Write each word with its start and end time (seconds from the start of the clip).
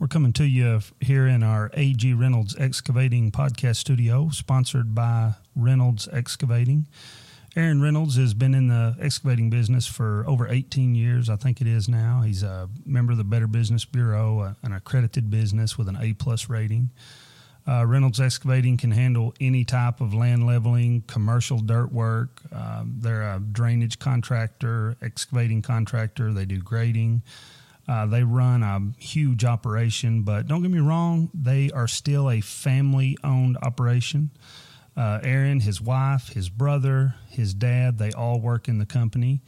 We're 0.00 0.08
coming 0.08 0.32
to 0.32 0.44
you 0.44 0.80
here 1.02 1.26
in 1.26 1.42
our 1.42 1.70
AG 1.74 2.14
Reynolds 2.14 2.56
Excavating 2.58 3.30
podcast 3.30 3.76
studio, 3.76 4.30
sponsored 4.30 4.94
by 4.94 5.34
Reynolds 5.54 6.08
Excavating. 6.10 6.88
Aaron 7.54 7.82
Reynolds 7.82 8.16
has 8.16 8.32
been 8.32 8.54
in 8.54 8.68
the 8.68 8.96
excavating 8.98 9.50
business 9.50 9.86
for 9.86 10.24
over 10.26 10.48
18 10.48 10.94
years, 10.94 11.28
I 11.28 11.36
think 11.36 11.60
it 11.60 11.66
is 11.66 11.86
now. 11.86 12.22
He's 12.22 12.42
a 12.42 12.70
member 12.86 13.12
of 13.12 13.18
the 13.18 13.24
Better 13.24 13.46
Business 13.46 13.84
Bureau, 13.84 14.56
an 14.62 14.72
accredited 14.72 15.28
business 15.28 15.76
with 15.76 15.86
an 15.86 15.98
A 16.00 16.14
plus 16.14 16.48
rating. 16.48 16.88
Uh, 17.68 17.84
Reynolds 17.84 18.20
Excavating 18.20 18.78
can 18.78 18.92
handle 18.92 19.34
any 19.38 19.66
type 19.66 20.00
of 20.00 20.14
land 20.14 20.46
leveling, 20.46 21.02
commercial 21.08 21.58
dirt 21.58 21.92
work. 21.92 22.40
Um, 22.50 22.94
they're 23.00 23.34
a 23.34 23.38
drainage 23.38 23.98
contractor, 23.98 24.96
excavating 25.02 25.60
contractor. 25.60 26.32
They 26.32 26.46
do 26.46 26.56
grading. 26.56 27.20
Uh, 27.90 28.06
they 28.06 28.22
run 28.22 28.62
a 28.62 29.02
huge 29.02 29.44
operation, 29.44 30.22
but 30.22 30.46
don't 30.46 30.62
get 30.62 30.70
me 30.70 30.78
wrong, 30.78 31.28
they 31.34 31.72
are 31.72 31.88
still 31.88 32.30
a 32.30 32.40
family 32.40 33.18
owned 33.24 33.58
operation. 33.62 34.30
Uh, 34.96 35.18
Aaron, 35.24 35.58
his 35.58 35.80
wife, 35.80 36.28
his 36.28 36.48
brother, 36.48 37.16
his 37.30 37.52
dad, 37.52 37.98
they 37.98 38.12
all 38.12 38.40
work 38.40 38.68
in 38.68 38.78
the 38.78 38.86
company. 38.86 39.42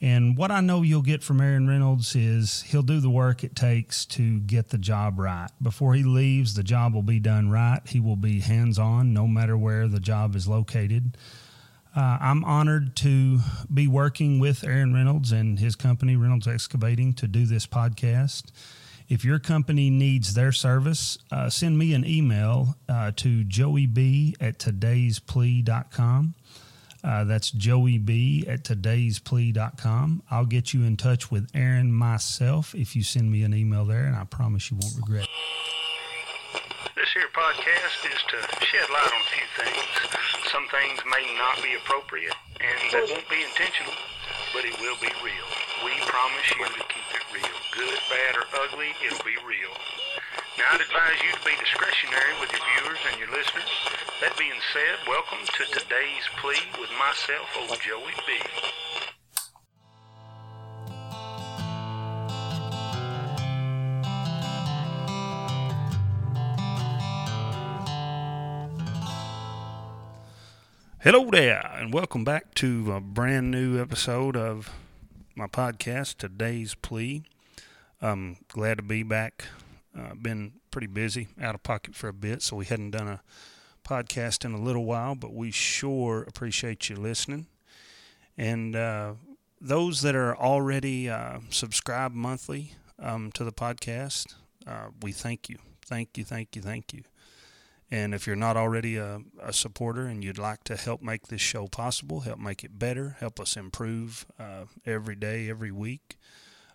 And 0.00 0.38
what 0.38 0.50
I 0.50 0.62
know 0.62 0.80
you'll 0.80 1.02
get 1.02 1.22
from 1.22 1.38
Aaron 1.38 1.68
Reynolds 1.68 2.16
is 2.16 2.62
he'll 2.62 2.80
do 2.80 2.98
the 2.98 3.10
work 3.10 3.44
it 3.44 3.54
takes 3.54 4.06
to 4.06 4.40
get 4.40 4.70
the 4.70 4.78
job 4.78 5.18
right. 5.18 5.50
Before 5.60 5.92
he 5.92 6.02
leaves, 6.02 6.54
the 6.54 6.62
job 6.62 6.94
will 6.94 7.02
be 7.02 7.20
done 7.20 7.50
right. 7.50 7.80
He 7.86 8.00
will 8.00 8.16
be 8.16 8.40
hands 8.40 8.78
on 8.78 9.12
no 9.12 9.26
matter 9.26 9.56
where 9.56 9.86
the 9.86 10.00
job 10.00 10.34
is 10.34 10.48
located. 10.48 11.18
Uh, 11.96 12.18
I'm 12.20 12.44
honored 12.44 12.94
to 12.96 13.40
be 13.72 13.88
working 13.88 14.38
with 14.38 14.62
Aaron 14.62 14.92
Reynolds 14.92 15.32
and 15.32 15.58
his 15.58 15.74
company, 15.74 16.14
Reynolds 16.14 16.46
Excavating, 16.46 17.14
to 17.14 17.26
do 17.26 17.46
this 17.46 17.66
podcast. 17.66 18.52
If 19.08 19.24
your 19.24 19.38
company 19.38 19.88
needs 19.88 20.34
their 20.34 20.52
service, 20.52 21.16
uh, 21.30 21.48
send 21.48 21.78
me 21.78 21.94
an 21.94 22.04
email 22.04 22.76
uh, 22.86 23.12
to 23.16 23.44
joeyb 23.44 24.36
at 24.40 24.58
today'splea.com. 24.58 26.34
Uh, 27.02 27.24
that's 27.24 27.50
joeyb 27.50 28.10
at 28.46 28.64
today'splea.com. 28.64 30.22
I'll 30.30 30.44
get 30.44 30.74
you 30.74 30.82
in 30.84 30.98
touch 30.98 31.30
with 31.30 31.48
Aaron 31.54 31.92
myself 31.92 32.74
if 32.74 32.94
you 32.94 33.02
send 33.02 33.30
me 33.30 33.42
an 33.42 33.54
email 33.54 33.86
there, 33.86 34.04
and 34.04 34.16
I 34.16 34.24
promise 34.24 34.70
you 34.70 34.76
won't 34.82 34.96
regret 34.96 35.24
it. 35.24 35.30
Here 37.16 37.32
podcast 37.32 38.04
is 38.12 38.20
to 38.28 38.38
shed 38.60 38.92
light 38.92 39.08
on 39.08 39.24
a 39.24 39.30
few 39.32 39.48
things. 39.56 39.88
Some 40.52 40.68
things 40.68 41.00
may 41.08 41.24
not 41.40 41.56
be 41.64 41.72
appropriate, 41.72 42.36
and 42.60 42.76
that 42.92 43.08
won't 43.08 43.24
be 43.32 43.40
intentional, 43.40 43.96
but 44.52 44.68
it 44.68 44.76
will 44.84 45.00
be 45.00 45.08
real. 45.24 45.48
We 45.80 45.96
promise 46.12 46.44
you 46.52 46.68
to 46.68 46.84
keep 46.92 47.08
it 47.16 47.24
real. 47.32 47.56
Good, 47.72 47.96
bad, 48.12 48.36
or 48.36 48.44
ugly, 48.68 48.92
it'll 49.00 49.24
be 49.24 49.40
real. 49.48 49.72
Now, 50.60 50.76
I'd 50.76 50.84
advise 50.84 51.16
you 51.24 51.32
to 51.32 51.40
be 51.40 51.56
discretionary 51.56 52.36
with 52.36 52.52
your 52.52 52.60
viewers 52.76 53.00
and 53.08 53.16
your 53.16 53.32
listeners. 53.32 53.72
That 54.20 54.36
being 54.36 54.60
said, 54.76 55.00
welcome 55.08 55.40
to 55.40 55.62
today's 55.72 56.28
plea 56.36 56.68
with 56.76 56.92
myself, 57.00 57.48
old 57.64 57.80
Joey 57.80 58.12
B. 58.28 58.44
Hello 71.06 71.30
there, 71.30 71.64
and 71.76 71.94
welcome 71.94 72.24
back 72.24 72.52
to 72.56 72.90
a 72.90 73.00
brand 73.00 73.48
new 73.48 73.80
episode 73.80 74.36
of 74.36 74.72
my 75.36 75.46
podcast, 75.46 76.16
Today's 76.16 76.74
Plea. 76.74 77.22
I'm 78.02 78.38
glad 78.48 78.78
to 78.78 78.82
be 78.82 79.04
back. 79.04 79.44
Uh, 79.96 80.14
been 80.20 80.54
pretty 80.72 80.88
busy, 80.88 81.28
out 81.40 81.54
of 81.54 81.62
pocket 81.62 81.94
for 81.94 82.08
a 82.08 82.12
bit, 82.12 82.42
so 82.42 82.56
we 82.56 82.64
hadn't 82.64 82.90
done 82.90 83.06
a 83.06 83.22
podcast 83.88 84.44
in 84.44 84.50
a 84.52 84.60
little 84.60 84.84
while, 84.84 85.14
but 85.14 85.32
we 85.32 85.52
sure 85.52 86.24
appreciate 86.26 86.88
you 86.88 86.96
listening. 86.96 87.46
And 88.36 88.74
uh, 88.74 89.12
those 89.60 90.02
that 90.02 90.16
are 90.16 90.36
already 90.36 91.08
uh, 91.08 91.38
subscribed 91.50 92.16
monthly 92.16 92.72
um, 92.98 93.30
to 93.34 93.44
the 93.44 93.52
podcast, 93.52 94.34
uh, 94.66 94.88
we 95.02 95.12
thank 95.12 95.48
you. 95.48 95.58
Thank 95.84 96.18
you, 96.18 96.24
thank 96.24 96.56
you, 96.56 96.62
thank 96.62 96.92
you. 96.92 97.04
And 97.90 98.14
if 98.14 98.26
you're 98.26 98.34
not 98.34 98.56
already 98.56 98.96
a, 98.96 99.20
a, 99.40 99.52
supporter 99.52 100.06
and 100.06 100.24
you'd 100.24 100.38
like 100.38 100.64
to 100.64 100.76
help 100.76 101.02
make 101.02 101.28
this 101.28 101.40
show 101.40 101.68
possible, 101.68 102.20
help 102.20 102.40
make 102.40 102.64
it 102.64 102.78
better, 102.80 103.16
help 103.20 103.38
us 103.38 103.56
improve 103.56 104.26
uh, 104.40 104.64
every 104.84 105.14
day, 105.14 105.48
every 105.48 105.70
week, 105.70 106.16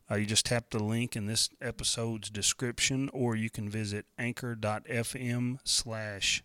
uh, 0.10 0.16
you 0.16 0.26
just 0.26 0.46
tap 0.46 0.70
the 0.72 0.84
link 0.84 1.16
in 1.16 1.26
this 1.26 1.50
episode's 1.62 2.30
description, 2.30 3.10
or 3.14 3.36
you 3.36 3.50
can 3.50 3.70
visit 3.70 4.06
anchor.fm 4.18 5.60
slash 5.64 6.44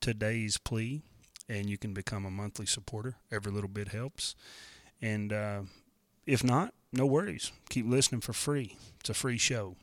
today's 0.00 0.58
plea, 0.58 1.00
and 1.48 1.70
you 1.70 1.78
can 1.78 1.94
become 1.94 2.26
a 2.26 2.30
monthly 2.30 2.66
supporter. 2.66 3.16
Every 3.32 3.50
little 3.50 3.70
bit 3.70 3.88
helps. 3.88 4.34
And 5.00 5.32
uh, 5.32 5.62
if 6.26 6.44
not, 6.44 6.74
no 6.92 7.06
worries. 7.06 7.50
Keep 7.70 7.88
listening 7.88 8.20
for 8.20 8.34
free. 8.34 8.76
It's 9.00 9.08
a 9.08 9.14
free 9.14 9.38
show. 9.38 9.76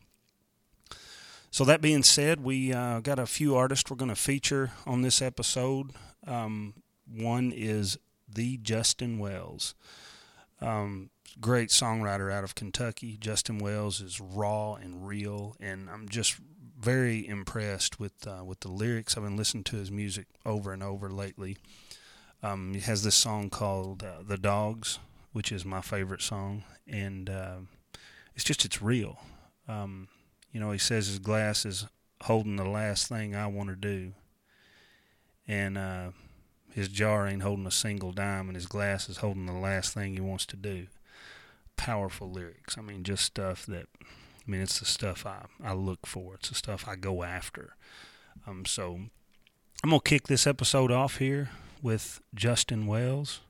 So 1.56 1.64
that 1.64 1.80
being 1.80 2.04
said, 2.04 2.44
we 2.44 2.74
uh, 2.74 3.00
got 3.00 3.18
a 3.18 3.26
few 3.26 3.56
artists 3.56 3.90
we're 3.90 3.96
going 3.96 4.10
to 4.10 4.16
feature 4.18 4.72
on 4.86 5.04
this 5.04 5.22
episode. 5.22 5.92
Um, 6.28 6.74
one 7.08 7.54
is 7.56 7.98
the 8.28 8.58
Justin 8.58 9.20
Wells, 9.20 9.74
um, 10.60 11.12
great 11.40 11.70
songwriter 11.70 12.30
out 12.30 12.44
of 12.44 12.56
Kentucky. 12.56 13.16
Justin 13.16 13.60
Wells 13.60 14.02
is 14.02 14.20
raw 14.20 14.74
and 14.74 15.08
real, 15.08 15.56
and 15.62 15.90
I'm 15.90 16.10
just 16.10 16.36
very 16.78 17.26
impressed 17.26 18.02
with 18.02 18.28
uh, 18.28 18.44
with 18.44 18.60
the 18.60 18.70
lyrics. 18.70 19.16
I've 19.16 19.24
been 19.24 19.38
listening 19.38 19.64
to 19.64 19.78
his 19.78 19.90
music 19.90 20.26
over 20.46 20.74
and 20.74 20.84
over 20.84 21.10
lately. 21.10 21.56
Um, 22.44 22.74
he 22.74 22.82
has 22.82 23.04
this 23.04 23.16
song 23.16 23.50
called 23.50 24.04
uh, 24.04 24.24
"The 24.28 24.38
Dogs," 24.38 25.00
which 25.32 25.54
is 25.54 25.64
my 25.64 25.80
favorite 25.80 26.22
song, 26.22 26.66
and 26.86 27.30
uh, 27.30 27.60
it's 28.36 28.44
just 28.44 28.66
it's 28.66 28.82
real. 28.82 29.20
Um, 29.70 30.10
you 30.56 30.62
know, 30.62 30.72
he 30.72 30.78
says 30.78 31.08
his 31.08 31.20
glass 31.20 31.66
is 31.66 31.86
holding 32.22 32.56
the 32.56 32.64
last 32.64 33.10
thing 33.10 33.36
I 33.36 33.46
want 33.46 33.68
to 33.68 33.76
do. 33.76 34.14
And 35.50 35.78
uh, 35.78 36.12
his 36.72 36.88
jar 36.88 37.28
ain't 37.28 37.42
holding 37.42 37.68
a 37.68 37.72
single 37.72 38.14
dime, 38.14 38.48
and 38.48 38.56
his 38.56 38.66
glass 38.66 39.10
is 39.10 39.18
holding 39.18 39.48
the 39.48 39.52
last 39.52 39.94
thing 39.94 40.14
he 40.14 40.22
wants 40.22 40.46
to 40.46 40.56
do. 40.56 40.88
Powerful 41.76 42.32
lyrics. 42.32 42.78
I 42.78 42.82
mean, 42.82 43.04
just 43.04 43.26
stuff 43.26 43.66
that, 43.66 43.88
I 44.02 44.50
mean, 44.50 44.62
it's 44.62 44.80
the 44.80 44.86
stuff 44.86 45.26
I, 45.26 45.44
I 45.62 45.74
look 45.74 46.08
for, 46.08 46.36
it's 46.36 46.48
the 46.48 46.56
stuff 46.56 46.88
I 46.88 46.96
go 46.96 47.24
after. 47.24 47.76
Um, 48.48 48.64
so 48.66 49.02
I'm 49.84 49.90
going 49.90 50.00
to 50.00 50.10
kick 50.10 50.28
this 50.28 50.48
episode 50.48 50.90
off 50.90 51.18
here 51.18 51.50
with 51.82 52.22
Justin 52.34 52.88
Wells. 52.88 53.42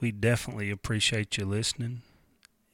We 0.00 0.10
definitely 0.10 0.72
appreciate 0.72 1.38
you 1.38 1.44
listening. 1.44 2.02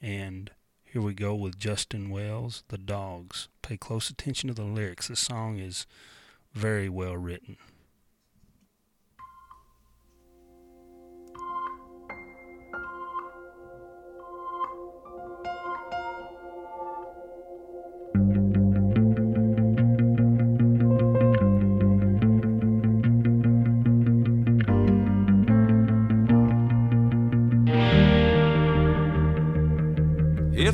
And 0.01 0.53
here 0.93 1.03
we 1.03 1.15
go 1.15 1.35
with 1.35 1.59
Justin 1.59 2.11
Wells, 2.11 2.63
The 2.69 2.79
Dogs. 2.79 3.49
Pay 3.61 3.77
close 3.77 4.09
attention 4.09 4.49
to 4.49 4.55
the 4.55 4.65
lyrics. 4.65 5.09
The 5.09 5.17
song 5.17 5.59
is 5.59 5.87
very 6.55 6.89
well 6.89 7.17
written. 7.17 7.57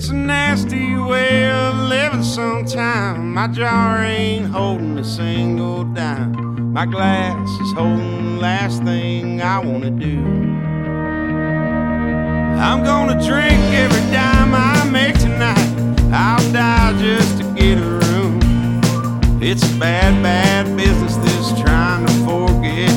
It's 0.03 0.11
a 0.11 0.15
nasty 0.15 0.97
way 0.97 1.49
of 1.49 1.77
living 1.77 2.25
sometime. 2.25 3.33
My 3.33 3.47
jar 3.47 4.03
ain't 4.03 4.47
holding 4.47 4.99
a 4.99 5.05
single 5.05 5.85
dime. 5.85 6.73
My 6.73 6.87
glass 6.87 7.49
is 7.61 7.73
holding 7.75 8.35
the 8.35 8.41
last 8.41 8.83
thing 8.83 9.41
I 9.41 9.61
wanna 9.61 9.93
do. 9.93 10.19
I'm 12.59 12.83
gonna 12.83 13.15
drink 13.25 13.63
every 13.79 14.03
dime 14.11 14.53
I 14.53 14.91
make 14.91 15.17
tonight. 15.21 15.71
I'll 16.13 16.53
die 16.53 16.99
just 16.99 17.39
to 17.39 17.45
get 17.55 17.79
a 17.79 17.89
room. 18.03 18.41
It's 19.41 19.63
a 19.63 19.79
bad, 19.79 20.21
bad 20.21 20.77
business, 20.77 21.15
this 21.19 21.61
trying 21.61 22.07
to 22.07 22.13
forget 22.27 22.92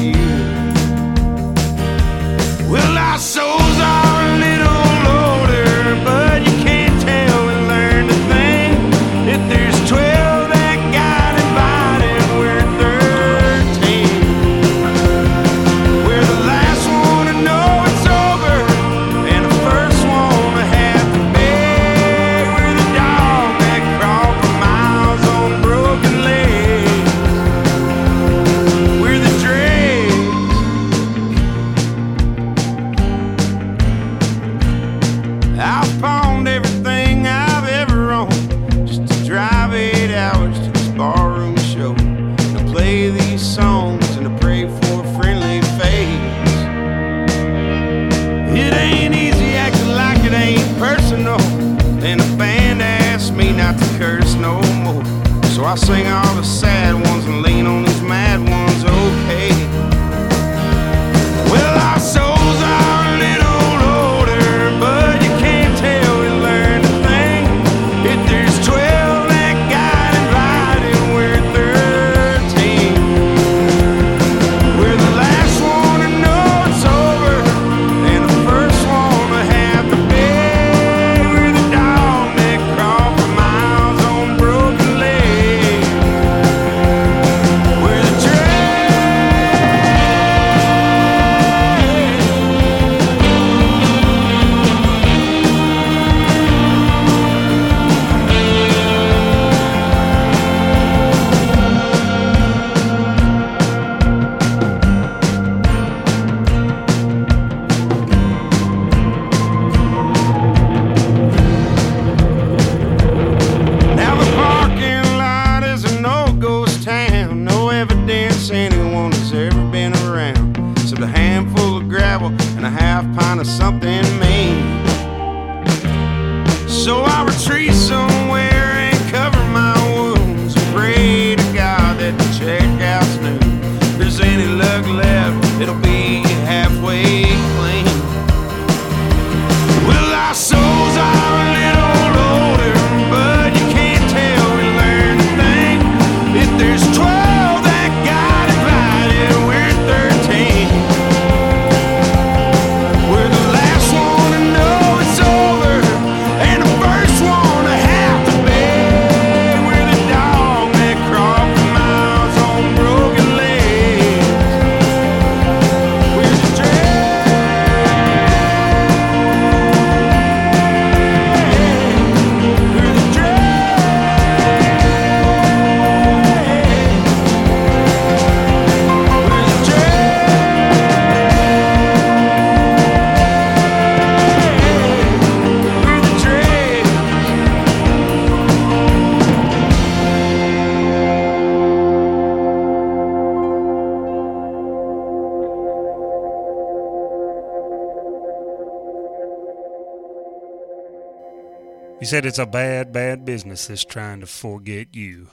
He 202.06 202.10
said 202.10 202.28
it's 202.28 202.38
a 202.38 202.46
bad, 202.46 202.94
bad 202.94 203.26
business, 203.26 203.66
this 203.66 203.84
trying 203.84 204.20
to 204.20 204.28
forget 204.28 204.96
you. 204.96 205.30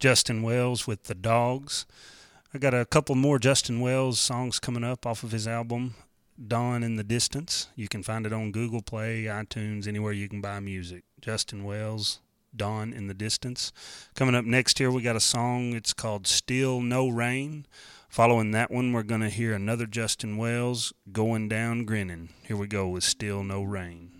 Justin 0.00 0.42
Wells 0.42 0.84
with 0.84 1.04
The 1.04 1.14
Dogs. 1.14 1.86
I 2.52 2.58
got 2.58 2.74
a 2.74 2.84
couple 2.84 3.14
more 3.14 3.38
Justin 3.38 3.78
Wells 3.78 4.18
songs 4.18 4.58
coming 4.58 4.82
up 4.82 5.06
off 5.06 5.22
of 5.22 5.30
his 5.30 5.46
album, 5.46 5.94
Dawn 6.48 6.82
in 6.82 6.96
the 6.96 7.04
Distance. 7.04 7.68
You 7.76 7.86
can 7.86 8.02
find 8.02 8.26
it 8.26 8.32
on 8.32 8.50
Google 8.50 8.82
Play, 8.82 9.26
iTunes, 9.26 9.86
anywhere 9.86 10.12
you 10.12 10.28
can 10.28 10.40
buy 10.40 10.58
music. 10.58 11.04
Justin 11.20 11.62
Wells, 11.62 12.18
Dawn 12.56 12.92
in 12.92 13.06
the 13.06 13.14
Distance. 13.14 13.72
Coming 14.16 14.34
up 14.34 14.44
next 14.44 14.78
here, 14.78 14.90
we 14.90 15.02
got 15.02 15.14
a 15.14 15.20
song. 15.20 15.74
It's 15.74 15.92
called 15.92 16.26
Still 16.26 16.80
No 16.80 17.08
Rain. 17.08 17.66
Following 18.08 18.50
that 18.50 18.72
one, 18.72 18.92
we're 18.92 19.04
going 19.04 19.20
to 19.20 19.30
hear 19.30 19.52
another 19.52 19.86
Justin 19.86 20.36
Wells, 20.36 20.92
Going 21.12 21.48
Down 21.48 21.84
Grinning. 21.84 22.30
Here 22.42 22.56
we 22.56 22.66
go 22.66 22.88
with 22.88 23.04
Still 23.04 23.44
No 23.44 23.62
Rain. 23.62 24.15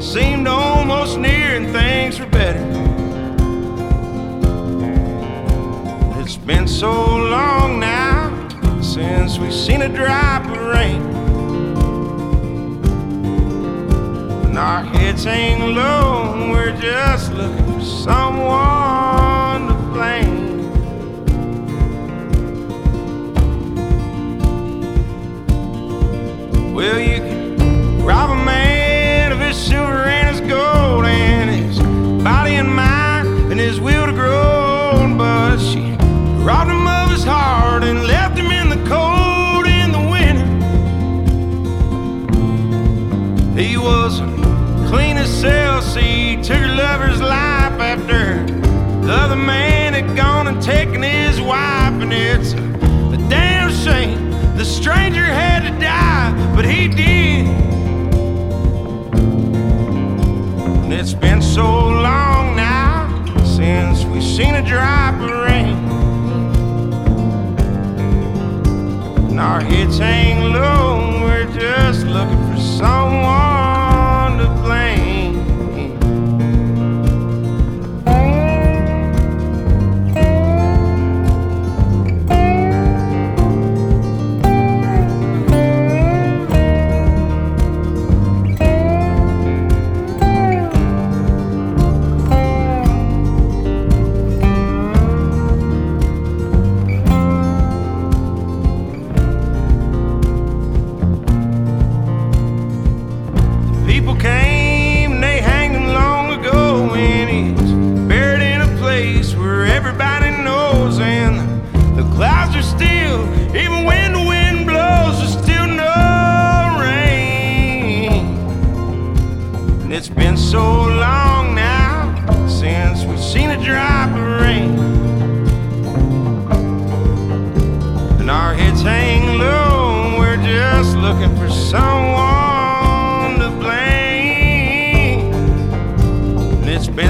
Seemed 0.00 0.48
almost 0.48 1.18
near 1.18 1.56
and 1.56 1.70
things 1.72 2.18
were 2.18 2.26
better. 2.26 2.64
It's 6.20 6.36
been 6.36 6.66
so 6.66 6.90
long 6.90 7.78
now 7.78 8.30
since 8.80 9.38
we've 9.38 9.52
seen 9.52 9.82
a 9.82 9.88
drop 9.88 10.46
of 10.46 10.56
rain. 10.56 11.02
When 14.42 14.56
our 14.56 14.82
heads 14.84 15.24
hang 15.24 15.74
low, 15.74 16.32
and 16.32 16.50
we're 16.50 16.74
just 16.80 17.32
looking 17.34 17.74
for 17.74 17.84
someone 17.84 19.68
to 19.68 19.74
blame. 19.92 20.48
Well, 26.74 26.98
you 26.98 27.19
his 33.70 33.80
will 33.80 34.04
to 34.04 34.12
grow, 34.12 35.14
but 35.16 35.56
she 35.58 35.94
robbed 36.42 36.72
him 36.72 36.88
of 36.88 37.08
his 37.12 37.22
heart 37.22 37.84
and 37.84 38.02
left 38.02 38.36
him 38.36 38.50
in 38.50 38.68
the 38.68 38.82
cold 38.88 39.64
in 39.64 39.92
the 39.92 40.04
winter. 40.10 40.48
He 43.56 43.76
was 43.76 44.18
clean 44.90 45.16
as 45.16 45.30
cell, 45.40 45.80
see, 45.82 46.34
took 46.42 46.56
her 46.56 46.74
lover's 46.74 47.20
life 47.20 47.78
after 47.78 48.44
the 49.06 49.12
other 49.12 49.36
man 49.36 49.92
had 49.94 50.16
gone 50.16 50.48
and 50.48 50.60
taken 50.60 51.04
his 51.04 51.40
wife, 51.40 51.94
and 52.02 52.12
it's 52.12 52.54
a, 52.54 53.14
a 53.14 53.28
damn 53.28 53.70
shame 53.70 54.30
the 54.56 54.64
stranger 54.64 55.24
had 55.24 55.60
to 55.60 55.70
die, 55.78 56.32
but 56.56 56.64
he 56.64 56.88
did. 56.88 57.46
And 60.82 60.92
it's 60.92 61.14
been 61.14 61.40
so 61.40 61.62
long 61.62 62.59
since 63.60 64.04
we've 64.06 64.22
seen 64.22 64.54
a 64.54 64.62
drop 64.66 65.14
of 65.20 65.30
rain. 65.30 65.76
And 69.28 69.38
our 69.38 69.60
heads 69.60 69.98
hang 69.98 70.52
low, 70.54 71.20
we're 71.22 71.44
just 71.52 72.06
looking 72.06 72.38
for 72.50 72.58
someone 72.58 73.39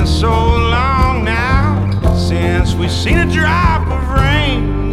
so 0.07 0.29
long 0.29 1.25
now 1.25 2.15
since 2.15 2.75
we've 2.75 2.91
seen 2.91 3.19
a 3.19 3.33
drop 3.33 3.87
of 3.89 4.11
rain. 4.11 4.90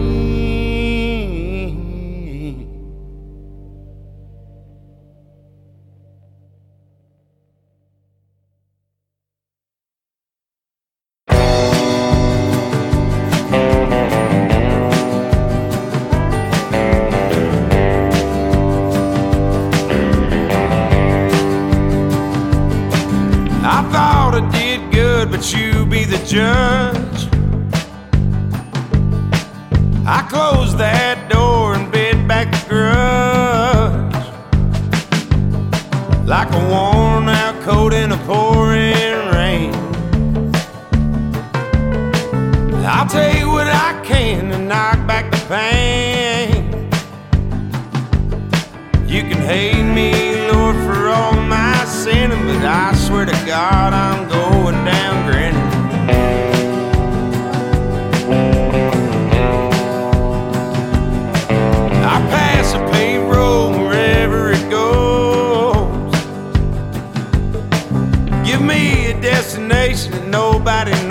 Nobody 70.68 71.07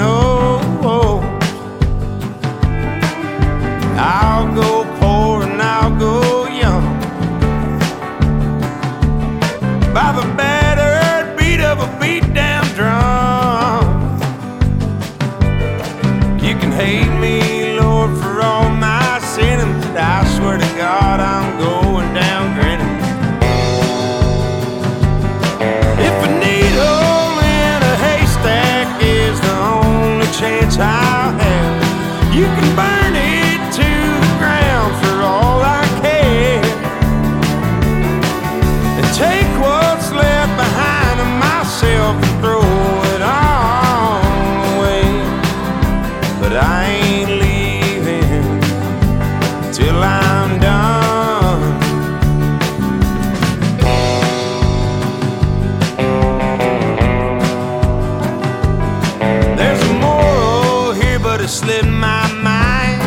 slipped 61.66 61.88
my 61.88 62.32
mind. 62.42 63.02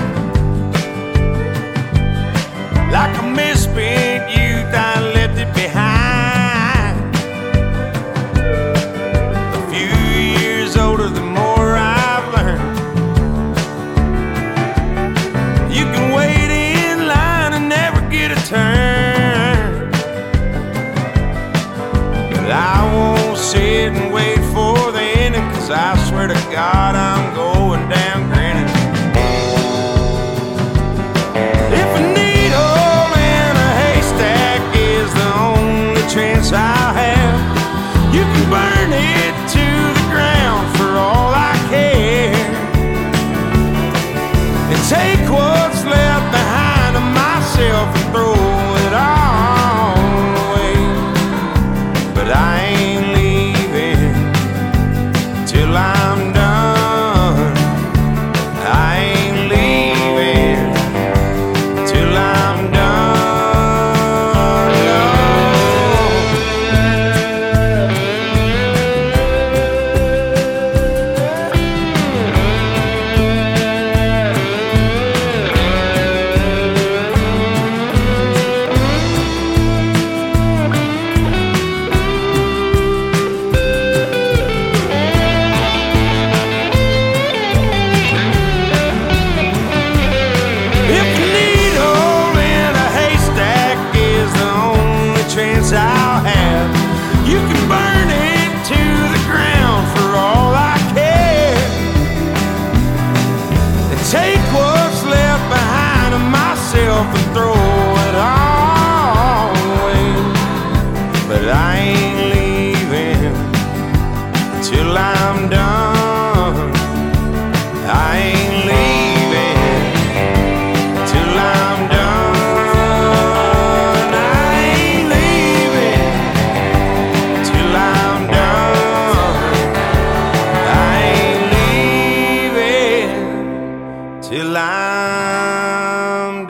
Like 2.92 3.18
a 3.18 3.24
misspent 3.24 4.30
youth, 4.36 4.74
I 4.74 5.00
left 5.16 5.38
it 5.40 5.52
behind. 5.54 7.16
A 9.56 9.62
few 9.72 9.94
years 10.42 10.76
older, 10.76 11.08
the 11.08 11.22
more 11.22 11.78
I've 11.78 12.28
learned. 12.36 12.78
You 15.74 15.86
can 15.94 16.14
wait 16.14 16.50
in 16.52 17.08
line 17.08 17.54
and 17.54 17.70
never 17.70 18.02
get 18.10 18.30
a 18.32 18.40
turn. 18.46 19.90
But 22.34 22.52
I 22.52 22.78
won't 22.94 23.38
sit 23.38 23.94
and 23.94 24.14
wait 24.14 24.42
for 24.54 24.92
the 24.92 25.06
ending, 25.24 25.48
cause 25.54 25.70
I 25.72 25.96
swear 26.10 26.28
to 26.28 26.40
God 26.52 26.99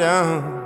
I'm. 0.01 0.65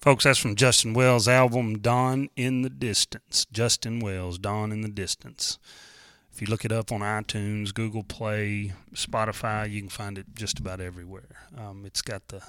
Folks, 0.00 0.24
that's 0.24 0.38
from 0.38 0.56
Justin 0.56 0.94
Wells' 0.94 1.28
album 1.28 1.78
Dawn 1.78 2.28
in 2.34 2.62
the 2.62 2.70
Distance. 2.70 3.46
Justin 3.52 4.00
Wells, 4.00 4.38
Dawn 4.38 4.72
in 4.72 4.80
the 4.80 4.88
Distance. 4.88 5.58
If 6.32 6.40
you 6.40 6.48
look 6.48 6.64
it 6.64 6.72
up 6.72 6.90
on 6.90 7.00
iTunes, 7.00 7.74
Google 7.74 8.04
Play, 8.04 8.72
Spotify, 8.94 9.70
you 9.70 9.80
can 9.80 9.90
find 9.90 10.18
it 10.18 10.26
just 10.34 10.58
about 10.58 10.80
everywhere. 10.80 11.46
Um, 11.56 11.84
it's 11.84 12.02
got 12.02 12.28
the 12.28 12.42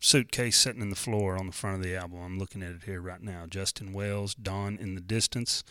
suitcase 0.00 0.56
sitting 0.56 0.82
in 0.82 0.90
the 0.90 0.96
floor 0.96 1.36
on 1.36 1.46
the 1.46 1.52
front 1.52 1.76
of 1.76 1.82
the 1.82 1.96
album. 1.96 2.20
I'm 2.22 2.38
looking 2.38 2.62
at 2.62 2.72
it 2.72 2.82
here 2.84 3.00
right 3.00 3.22
now. 3.22 3.46
Justin 3.48 3.92
Wells, 3.92 4.34
Dawn 4.34 4.76
in 4.80 4.94
the 4.94 5.00
Distance. 5.00 5.62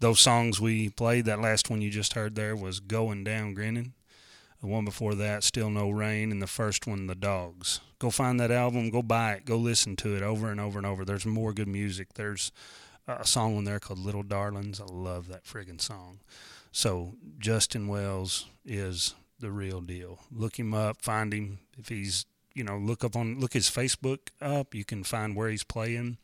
those 0.00 0.20
songs 0.20 0.60
we 0.60 0.88
played, 0.90 1.24
that 1.24 1.40
last 1.40 1.70
one 1.70 1.80
you 1.82 1.90
just 1.90 2.14
heard 2.14 2.34
there 2.34 2.56
was 2.56 2.80
Going 2.80 3.24
Down 3.24 3.54
Grinning. 3.54 3.94
The 4.60 4.66
one 4.66 4.84
before 4.84 5.14
that, 5.14 5.44
Still 5.44 5.70
No 5.70 5.88
Rain, 5.90 6.32
and 6.32 6.42
the 6.42 6.48
first 6.48 6.86
one, 6.86 7.06
The 7.06 7.14
Dogs. 7.14 7.80
Go 7.98 8.10
find 8.10 8.40
that 8.40 8.50
album, 8.50 8.90
go 8.90 9.02
buy 9.02 9.34
it, 9.34 9.44
go 9.44 9.56
listen 9.56 9.94
to 9.96 10.16
it 10.16 10.22
over 10.22 10.50
and 10.50 10.60
over 10.60 10.78
and 10.78 10.86
over. 10.86 11.04
There's 11.04 11.26
more 11.26 11.52
good 11.52 11.68
music. 11.68 12.14
There's 12.14 12.50
a 13.06 13.26
song 13.26 13.56
on 13.56 13.64
there 13.64 13.80
called 13.80 14.00
Little 14.00 14.22
Darlings. 14.22 14.80
I 14.80 14.84
love 14.84 15.28
that 15.28 15.44
friggin' 15.44 15.80
song. 15.80 16.20
So 16.72 17.14
Justin 17.38 17.88
Wells 17.88 18.46
is 18.64 19.14
the 19.38 19.50
real 19.50 19.80
deal. 19.80 20.20
Look 20.30 20.58
him 20.58 20.74
up, 20.74 21.00
find 21.00 21.32
him. 21.32 21.58
If 21.78 21.88
he's, 21.88 22.26
you 22.54 22.64
know, 22.64 22.76
look 22.76 23.04
up 23.04 23.16
on 23.16 23.40
look 23.40 23.52
his 23.52 23.70
Facebook 23.70 24.18
up. 24.40 24.74
You 24.74 24.84
can 24.84 25.04
find 25.04 25.36
where 25.36 25.48
he's 25.48 25.64
playing. 25.64 26.18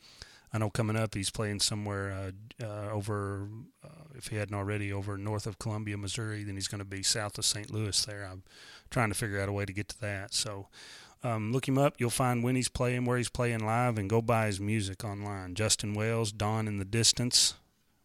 I 0.53 0.57
know 0.57 0.69
coming 0.69 0.95
up 0.95 1.15
he's 1.15 1.31
playing 1.31 1.59
somewhere 1.59 2.31
uh, 2.61 2.65
uh, 2.65 2.89
over, 2.91 3.49
if 4.17 4.27
he 4.27 4.37
hadn't 4.37 4.55
already, 4.55 4.91
over 4.91 5.17
north 5.17 5.45
of 5.45 5.59
Columbia, 5.59 5.97
Missouri. 5.97 6.43
Then 6.43 6.55
he's 6.55 6.67
going 6.67 6.79
to 6.79 6.85
be 6.85 7.03
south 7.03 7.37
of 7.37 7.45
St. 7.45 7.71
Louis. 7.71 8.05
There, 8.05 8.27
I'm 8.29 8.43
trying 8.89 9.09
to 9.09 9.15
figure 9.15 9.39
out 9.39 9.49
a 9.49 9.53
way 9.53 9.65
to 9.65 9.73
get 9.73 9.89
to 9.89 10.01
that. 10.01 10.33
So. 10.33 10.67
Um, 11.23 11.51
look 11.51 11.67
him 11.67 11.79
up. 11.79 11.95
You'll 11.97 12.11
find 12.11 12.43
when 12.43 12.55
he's 12.55 12.69
playing, 12.69 13.05
where 13.05 13.17
he's 13.17 13.29
playing 13.29 13.65
live, 13.65 13.97
and 13.97 14.07
go 14.07 14.21
buy 14.21 14.45
his 14.45 14.59
music 14.59 15.03
online. 15.03 15.55
Justin 15.55 15.95
Wells, 15.95 16.31
Dawn 16.31 16.67
in 16.67 16.77
the 16.77 16.85
Distance. 16.85 17.55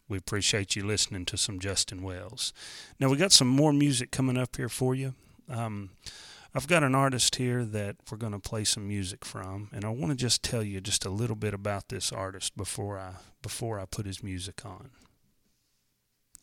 We 0.09 0.17
appreciate 0.17 0.75
you 0.75 0.83
listening 0.83 1.25
to 1.25 1.37
some 1.37 1.59
Justin 1.59 2.01
Wells. 2.01 2.51
Now, 2.99 3.09
we 3.09 3.17
got 3.17 3.31
some 3.31 3.47
more 3.47 3.73
music 3.73 4.09
coming 4.09 4.37
up 4.37 4.55
here 4.55 4.69
for 4.69 4.95
you. 4.95 5.13
Um, 5.47 5.91
I've 6.53 6.67
got 6.67 6.83
an 6.83 6.95
artist 6.95 7.37
here 7.37 7.63
that 7.63 7.95
we're 8.09 8.17
going 8.17 8.33
to 8.33 8.39
play 8.39 8.65
some 8.65 8.85
music 8.85 9.23
from, 9.23 9.69
and 9.71 9.85
I 9.85 9.89
want 9.89 10.09
to 10.09 10.15
just 10.15 10.43
tell 10.43 10.63
you 10.63 10.81
just 10.81 11.05
a 11.05 11.09
little 11.09 11.37
bit 11.37 11.53
about 11.53 11.87
this 11.87 12.11
artist 12.11 12.57
before 12.57 12.97
I 12.99 13.13
before 13.41 13.79
I 13.79 13.85
put 13.85 14.05
his 14.05 14.21
music 14.21 14.65
on. 14.65 14.89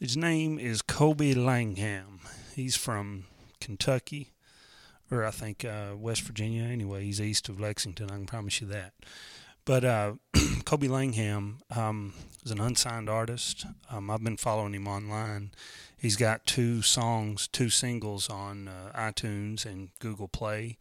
His 0.01 0.17
name 0.17 0.61
is 0.61 0.81
Kobe 0.81 1.35
Langham. 1.35 2.21
He's 2.55 2.77
from 2.77 3.25
Kentucky, 3.61 4.31
or 5.11 5.25
I 5.25 5.33
think 5.33 5.65
uh, 5.65 5.97
West 5.97 6.23
Virginia. 6.23 6.63
Anyway, 6.63 7.03
he's 7.03 7.21
east 7.21 7.49
of 7.49 7.59
Lexington. 7.59 8.09
I 8.09 8.15
can 8.15 8.27
promise 8.27 8.61
you 8.61 8.69
that. 8.69 8.93
But 9.65 9.85
uh, 9.85 10.13
Kobe 10.65 10.87
Langham 10.87 11.63
um, 11.75 12.15
is 12.45 12.53
an 12.53 12.61
unsigned 12.61 13.09
artist. 13.09 13.67
Um, 13.91 14.09
I've 14.09 14.23
been 14.23 14.37
following 14.37 14.73
him 14.73 14.87
online. 14.87 15.51
He's 15.97 16.15
got 16.15 16.47
two 16.47 16.81
songs, 16.81 17.49
two 17.49 17.69
singles 17.69 18.31
on 18.31 18.69
uh, 18.69 18.93
iTunes 18.97 19.67
and 19.67 19.89
Google 19.99 20.29
Play. 20.29 20.79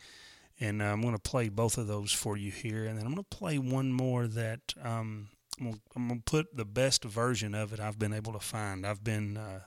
And 0.59 0.79
uh, 0.79 0.85
I'm 0.85 1.01
going 1.01 1.15
to 1.15 1.19
play 1.19 1.49
both 1.49 1.79
of 1.79 1.87
those 1.87 2.13
for 2.13 2.37
you 2.37 2.51
here. 2.51 2.85
And 2.85 2.99
then 2.99 3.07
I'm 3.07 3.15
going 3.15 3.25
to 3.27 3.35
play 3.35 3.57
one 3.57 3.91
more 3.91 4.27
that 4.27 4.75
um, 4.83 5.29
I'm 5.59 6.07
going 6.07 6.19
to 6.19 6.23
put 6.23 6.55
the 6.55 6.65
best 6.65 7.03
version 7.03 7.55
of 7.55 7.73
it 7.73 7.79
I've 7.79 7.99
been 7.99 8.13
able 8.13 8.33
to 8.33 8.39
find. 8.39 8.85
I've 8.85 9.03
been 9.03 9.37
uh, 9.37 9.61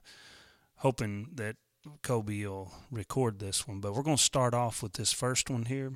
hoping 0.77 1.29
that 1.35 1.57
Kobe 2.03 2.45
will 2.45 2.73
record 2.91 3.39
this 3.39 3.67
one, 3.67 3.81
but 3.81 3.95
we're 3.95 4.03
going 4.03 4.17
to 4.17 4.23
start 4.23 4.55
off 4.55 4.83
with 4.83 4.95
this 4.95 5.13
first 5.13 5.51
one 5.51 5.65
here. 5.65 5.93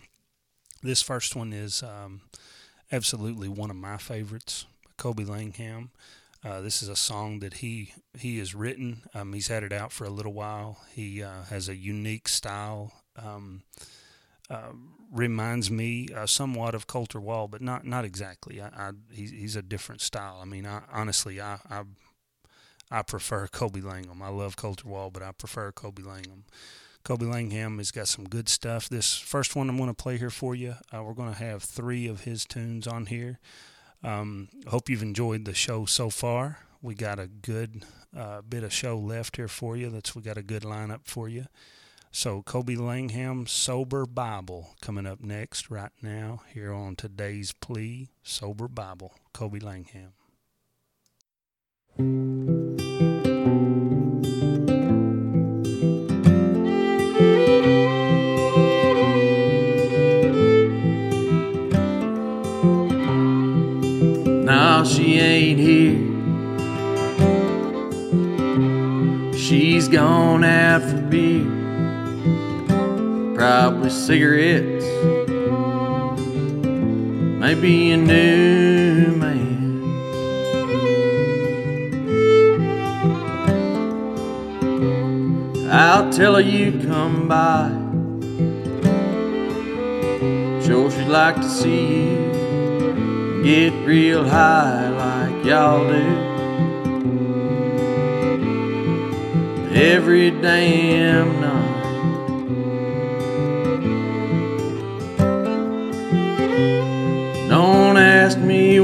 This 0.83 1.03
first 1.03 1.37
one 1.37 1.53
is 1.53 1.83
um, 1.83 2.23
absolutely 2.91 3.49
one 3.49 3.71
of 3.71 3.77
my 3.77 3.97
favorites, 3.97 4.67
Kobe 4.97 5.25
Langham. 5.25 5.91
Uh, 6.45 6.61
this 6.61 6.83
is 6.83 6.91
a 6.91 6.97
song 6.97 7.39
that 7.39 7.55
he 7.55 7.95
he 8.19 8.39
has 8.39 8.55
written. 8.55 9.03
Um, 9.15 9.33
he's 9.33 9.49
had 9.49 9.63
it 9.63 9.73
out 9.73 9.93
for 9.93 10.05
a 10.05 10.11
little 10.11 10.35
while. 10.35 10.79
He 10.93 11.23
uh, 11.23 11.45
has 11.45 11.71
a 11.71 11.77
unique 11.77 12.29
style. 12.29 12.93
Um, 13.17 13.63
uh, 14.51 14.73
reminds 15.15 15.71
me 15.71 16.09
uh, 16.15 16.27
somewhat 16.27 16.75
of 16.75 16.87
Colter 16.87 17.21
Wall, 17.21 17.49
but 17.49 17.63
not 17.63 17.87
not 17.87 18.05
exactly. 18.05 18.61
I, 18.61 18.67
I 18.67 18.91
he's, 19.13 19.31
he's 19.31 19.57
a 19.57 19.63
different 19.63 20.01
style. 20.01 20.41
I 20.43 20.45
mean, 20.45 20.67
I, 20.67 20.83
honestly, 20.93 21.41
I, 21.41 21.59
I 21.71 21.85
I 22.91 23.03
prefer 23.03 23.47
Kobe 23.47 23.81
Langham. 23.81 24.23
I 24.23 24.29
love 24.29 24.57
Colter 24.57 24.89
Wall, 24.89 25.11
but 25.11 25.23
I 25.23 25.33
prefer 25.33 25.73
Kobe 25.73 26.03
Langham. 26.03 26.45
Kobe 27.05 27.27
Langham 27.27 27.79
has 27.79 27.91
got 27.91 28.09
some 28.09 28.25
good 28.25 28.49
stuff. 28.49 28.89
This 28.89 29.15
first 29.15 29.55
one 29.55 29.69
I'm 29.69 29.77
going 29.77 29.91
to 29.91 29.95
play 29.95 30.17
here 30.17 30.31
for 30.31 30.55
you, 30.55 30.77
uh, 30.93 31.03
we're 31.03 31.13
going 31.13 31.33
to 31.33 31.39
have 31.39 31.63
three 31.63 32.07
of 32.07 32.23
his 32.23 32.47
tunes 32.47 32.87
on 32.87 33.07
here. 33.07 33.39
Um, 34.03 34.49
hope 34.69 34.89
you've 34.89 35.03
enjoyed 35.03 35.45
the 35.45 35.55
show 35.55 35.85
so 35.85 36.09
far. 36.11 36.61
We 36.81 36.95
got 36.95 37.19
a 37.19 37.27
good 37.27 37.85
uh, 38.17 38.43
bit 38.43 38.65
of 38.65 38.73
show 38.73 38.99
left 38.99 39.37
here 39.37 39.49
for 39.49 39.77
you. 39.77 39.91
That's 39.91 40.15
we 40.15 40.23
got 40.23 40.39
a 40.39 40.43
good 40.43 40.63
lineup 40.63 41.01
for 41.05 41.29
you. 41.29 41.47
So 42.17 42.43
Kobe 42.43 42.77
Langham 42.77 43.45
Sober 43.45 44.07
Bible 44.07 44.77
coming 44.81 45.05
up 45.05 45.21
next 45.21 45.69
right 45.69 45.91
now 46.01 46.43
here 46.55 46.73
on 46.73 46.95
today's 46.95 47.51
plea 47.51 48.09
Sober 48.23 48.69
Bible. 48.69 49.15
Kobe 49.33 49.59
Langham. 49.59 50.13
Now 64.45 64.85
she 64.85 65.19
ain't 65.19 65.59
here. 65.59 66.15
She's 69.37 69.89
gone 69.89 70.43
for 70.81 71.03
beer, 71.11 71.45
probably 73.45 73.91
cigarettes, 73.91 74.87
maybe 77.39 77.91
a 77.91 77.97
new 77.99 79.15
man. 79.17 79.83
I'll 85.71 86.11
tell 86.11 86.37
her 86.37 86.41
you 86.41 86.73
come 86.89 87.29
by. 87.29 87.69
Sure, 90.65 90.91
she'd 90.91 91.09
like 91.09 91.37
to 91.37 91.51
see 91.51 92.15
you 92.15 93.43
get 93.45 93.75
real 93.87 94.27
high 94.27 94.89
like 94.89 95.45
y'all 95.45 95.87
do. 95.87 96.07
Every 99.75 100.31
damn 100.31 101.43
night. 101.43 101.64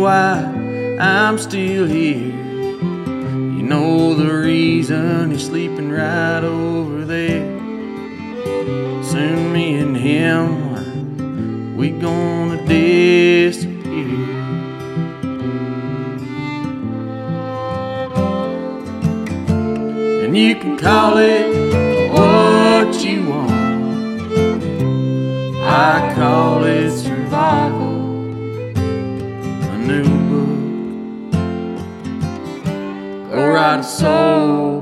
Why 0.00 0.96
I'm 0.98 1.38
still 1.38 1.86
here. 1.86 2.32
You 2.32 3.62
know 3.62 4.14
the 4.14 4.32
reason 4.32 5.30
he's 5.30 5.46
sleeping 5.46 5.90
right 5.90 6.42
over 6.42 7.04
there. 7.04 7.58
Soon 9.04 9.52
me 9.52 9.74
and 9.74 9.96
him, 9.96 11.76
we 11.76 11.90
gonna 11.90 12.66
disappear. 12.66 13.80
And 20.24 20.36
you 20.36 20.54
can 20.54 20.78
call 20.78 21.18
it 21.18 22.12
what 22.12 23.04
you 23.04 23.28
want. 23.28 23.50
I 25.62 26.14
call 26.14 26.64
it 26.64 26.89
write 33.60 33.84
soul. 33.84 34.80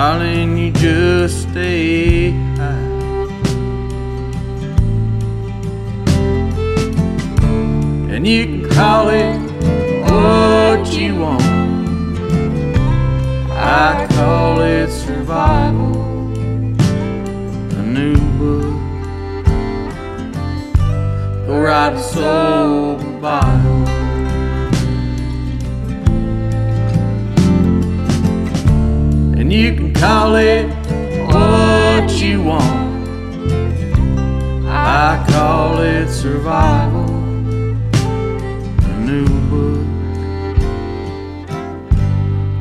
Darling 0.00 0.56
you 0.56 0.70
just 0.72 1.42
stay 1.42 2.30
high 2.56 2.88
and 8.12 8.26
you 8.26 8.46
can 8.46 8.70
call 8.70 9.10
it 9.10 9.38
what 10.10 10.90
you 10.98 11.16
want 11.16 11.42
I 13.52 14.06
call 14.16 14.62
it 14.62 14.90
survival. 14.90 15.94
A 17.80 17.82
new 17.98 18.16
book. 18.38 18.74
Go 21.46 21.60
write 21.60 21.92
a 21.92 22.02
sober 22.02 23.20
Bible. 23.20 23.69
And 29.50 29.58
you 29.58 29.74
can 29.74 29.92
call 29.92 30.36
it 30.36 30.68
what 31.26 32.08
you 32.22 32.40
want. 32.40 33.04
I 34.64 35.26
call 35.28 35.80
it 35.80 36.08
survival. 36.08 37.10
A 38.84 39.00
new 39.00 39.26
book. 39.50 39.86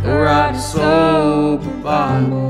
Write 0.04 0.56
a 0.56 0.60
sober 0.60 1.70
Bible. 1.84 2.49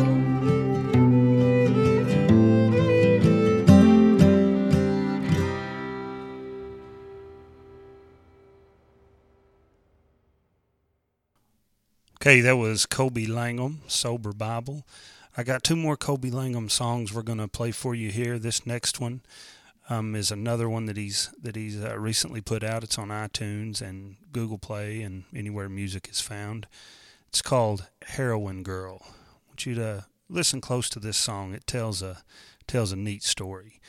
Okay, 12.30 12.42
that 12.42 12.58
was 12.58 12.86
Kobe 12.86 13.26
Langham, 13.26 13.82
Sober 13.88 14.34
Bible. 14.34 14.86
I 15.36 15.42
got 15.42 15.64
two 15.64 15.76
more 15.76 15.98
Kobe 15.98 16.30
Langham 16.30 16.70
songs 16.70 17.12
we're 17.12 17.24
going 17.24 17.40
to 17.40 17.48
play 17.48 17.72
for 17.72 17.96
you 17.96 18.12
here. 18.12 18.38
This 18.38 18.68
next 18.68 19.00
one 19.00 19.22
um, 19.90 20.14
is 20.14 20.30
another 20.30 20.70
one 20.70 20.86
that 20.86 20.96
he's 20.96 21.32
that 21.42 21.56
he's 21.56 21.84
uh, 21.84 21.98
recently 21.98 22.40
put 22.40 22.64
out. 22.64 22.84
It's 22.84 23.00
on 23.00 23.08
iTunes 23.08 23.82
and 23.82 24.18
Google 24.32 24.60
Play 24.60 25.02
and 25.02 25.24
anywhere 25.34 25.70
music 25.70 26.08
is 26.08 26.22
found. 26.22 26.68
It's 27.30 27.42
called 27.42 27.88
Heroin 28.04 28.62
Girl. 28.62 29.00
I 29.08 29.48
want 29.48 29.66
you 29.66 29.74
to 29.74 30.06
listen 30.30 30.62
close 30.62 30.88
to 30.92 31.00
this 31.00 31.18
song. 31.18 31.56
It 31.56 31.66
tells 31.66 32.04
a 32.04 32.22
tells 32.68 32.92
a 32.92 32.96
neat 32.96 33.24
story. 33.24 33.82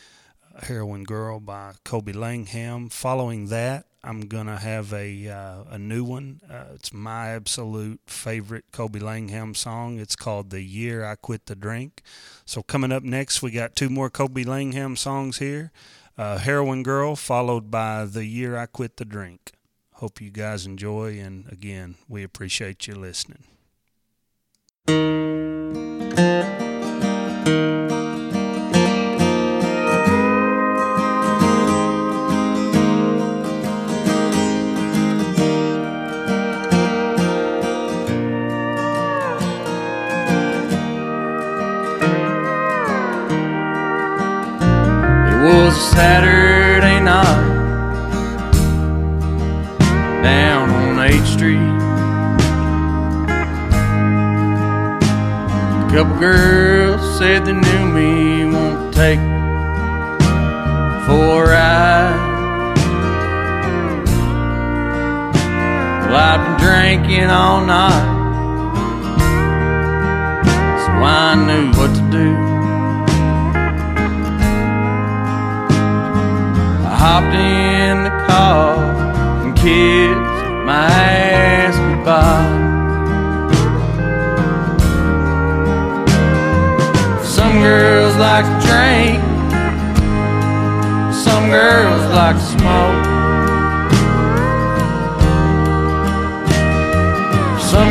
Heroin 0.62 1.04
Girl 1.04 1.40
by 1.40 1.74
Kobe 1.84 2.12
Langham. 2.12 2.88
Following 2.88 3.48
that, 3.48 3.84
I'm 4.02 4.22
gonna 4.22 4.58
have 4.58 4.92
a 4.94 5.28
uh, 5.28 5.64
a 5.70 5.78
new 5.78 6.04
one. 6.04 6.40
Uh, 6.48 6.66
it's 6.74 6.92
my 6.92 7.28
absolute 7.30 8.00
favorite 8.06 8.64
Kobe 8.72 8.98
Langham 8.98 9.54
song. 9.54 9.98
It's 9.98 10.16
called 10.16 10.50
"The 10.50 10.62
Year 10.62 11.04
I 11.04 11.16
Quit 11.16 11.46
the 11.46 11.54
Drink." 11.54 12.02
So 12.46 12.62
coming 12.62 12.92
up 12.92 13.02
next, 13.02 13.42
we 13.42 13.50
got 13.50 13.76
two 13.76 13.90
more 13.90 14.08
Kobe 14.08 14.44
Langham 14.44 14.96
songs 14.96 15.38
here. 15.38 15.70
Uh, 16.16 16.38
"Heroin 16.38 16.82
Girl" 16.82 17.14
followed 17.14 17.70
by 17.70 18.06
"The 18.06 18.24
Year 18.24 18.56
I 18.56 18.66
Quit 18.66 18.96
the 18.96 19.04
Drink." 19.04 19.52
Hope 19.94 20.20
you 20.20 20.30
guys 20.30 20.64
enjoy, 20.64 21.18
and 21.18 21.46
again, 21.52 21.96
we 22.08 22.22
appreciate 22.22 22.86
you 22.86 22.94
listening. 22.94 23.44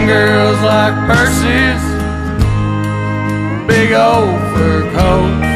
Girls 0.09 0.59
like 0.63 0.95
purses, 1.05 1.81
big 3.67 3.91
old 3.91 4.39
fur 4.53 4.81
coats. 4.97 5.49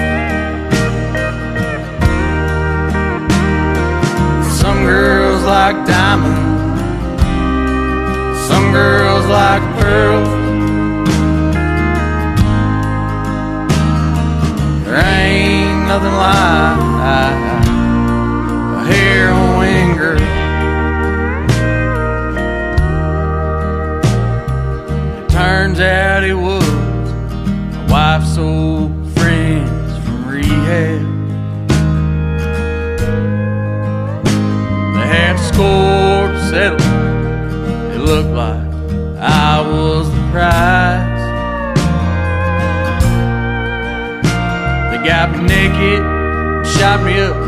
Some 4.61 4.85
girls 4.85 5.43
like 5.43 5.77
diamonds, 5.87 6.77
some 8.47 8.71
girls 8.71 9.25
like 9.25 9.63
pearls. 9.79 10.29
There 14.85 15.03
ain't 15.03 15.87
nothing 15.87 16.15
like 16.27 16.79
a 17.17 17.42
turns 25.53 25.79
out 25.79 26.23
it 26.23 26.33
was 26.33 26.67
my 26.71 27.85
wife's 27.91 28.39
old 28.39 28.89
friends 29.13 30.03
from 30.03 30.27
rehab. 30.27 31.05
They 34.95 35.07
had 35.15 35.35
a 35.35 35.43
score 35.51 36.25
to 36.33 36.41
settle. 36.49 36.79
It 37.91 37.99
looked 37.99 38.33
like 38.33 38.67
I 39.21 39.61
was 39.61 40.09
the 40.09 40.23
prize. 40.31 41.23
They 44.89 45.07
got 45.07 45.29
me 45.33 45.41
naked, 45.53 46.01
shot 46.65 47.03
me 47.03 47.19
up 47.19 47.42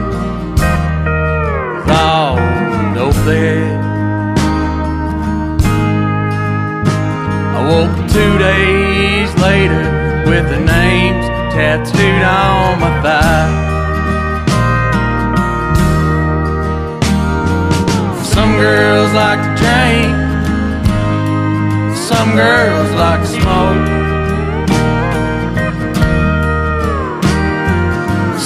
two 8.15 8.38
days 8.38 9.30
later 9.41 9.84
with 10.25 10.47
the 10.49 10.60
names 10.60 11.25
tattooed 11.54 12.23
on 12.23 12.80
my 12.80 12.91
thigh. 13.04 13.51
Some 18.23 18.51
girls 18.56 19.12
like 19.12 19.41
to 19.43 19.51
drink, 19.62 20.15
some 22.10 22.36
girls 22.38 22.91
like 23.04 23.19
to 23.19 23.28
smoke. 23.28 23.88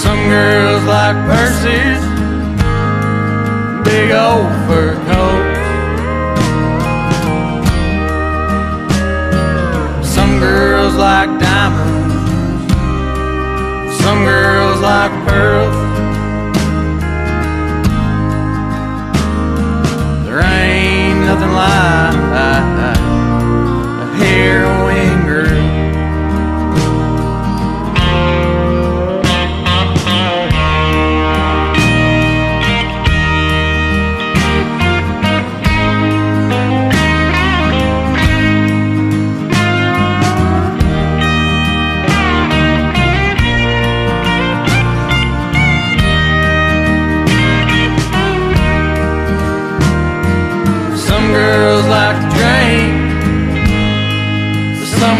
Some 0.03 0.21
girls 0.29 0.84
like 0.95 1.17
purses, 1.29 2.01
big 3.86 4.10
old 4.13 4.49
fur 4.65 4.98
some 14.09 14.23
girls 14.25 14.81
like 14.81 15.11
pearls. 15.27 15.68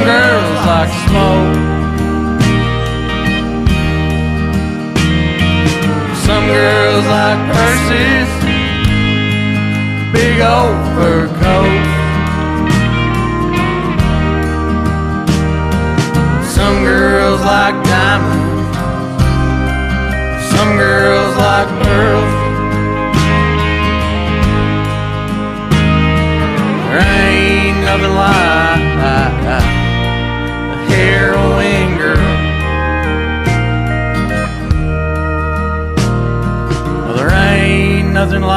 Like 0.06 0.90
smoke. 1.08 1.56
Some 6.26 6.46
girls 6.48 7.06
like 7.06 7.42
purses, 7.54 8.30
big 10.14 10.42
old 10.42 10.78
fur 10.96 11.28
coats. 11.42 11.69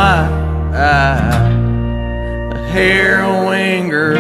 Nothing 0.03 0.75
uh, 0.75 1.31
a 2.55 2.59
heroin 2.71 3.89
girl. 3.89 4.19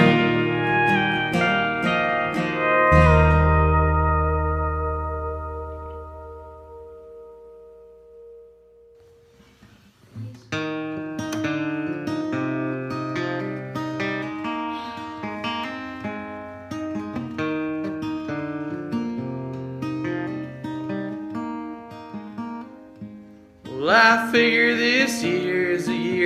Well, 23.64 23.90
I 23.90 24.30
figure 24.30 24.76
this 24.76 25.24
year 25.24 25.71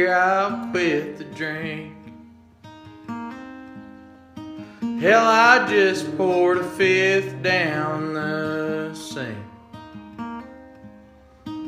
I'll 0.04 0.70
quit 0.70 1.16
the 1.16 1.24
drink. 1.24 1.94
Hell, 5.00 5.26
I 5.26 5.66
just 5.68 6.16
poured 6.16 6.58
a 6.58 6.64
fifth 6.64 7.42
down 7.42 8.14
the 8.14 8.94
sink. 8.94 9.36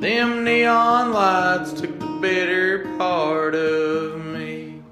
Them 0.00 0.44
neon 0.44 1.12
lights 1.12 1.72
took 1.72 1.98
the 1.98 2.18
better 2.20 2.96
part 2.98 3.54
of 3.54 4.24
me. 4.24 4.82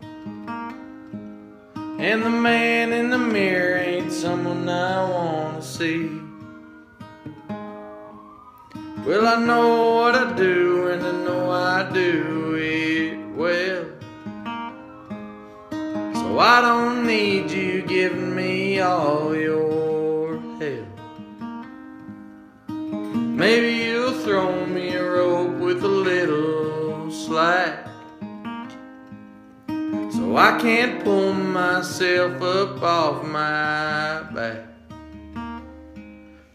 And 1.98 2.22
the 2.22 2.30
man 2.30 2.92
in 2.92 3.10
the 3.10 3.18
mirror 3.18 3.76
ain't 3.76 4.12
someone 4.12 4.68
I 4.68 5.10
wanna 5.10 5.62
see. 5.62 6.10
Well, 9.06 9.26
I 9.28 9.36
know 9.44 9.94
what 9.94 10.14
I 10.14 10.32
do, 10.36 10.88
and 10.88 11.02
I 11.02 11.12
know 11.24 11.50
I 11.50 11.92
do 11.92 12.56
it 12.56 12.75
well. 13.36 13.84
So 15.70 16.38
I 16.38 16.60
don't 16.62 17.06
need 17.06 17.50
you 17.50 17.82
giving 17.82 18.34
me 18.34 18.80
all 18.80 19.36
your 19.36 20.40
help. 20.58 20.88
Maybe 22.68 23.84
you'll 23.84 24.18
throw 24.20 24.64
me 24.66 24.94
a 24.94 25.04
rope 25.04 25.58
with 25.58 25.84
a 25.84 25.88
little 25.88 27.10
slack. 27.10 27.86
So 29.68 30.36
I 30.36 30.58
can't 30.58 31.04
pull 31.04 31.34
myself 31.34 32.40
up 32.40 32.82
off 32.82 33.24
my 33.24 34.22
back. 34.34 34.64